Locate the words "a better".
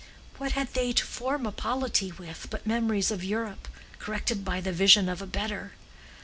5.21-5.73